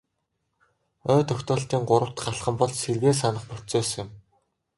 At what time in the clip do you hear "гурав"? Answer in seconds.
1.89-2.11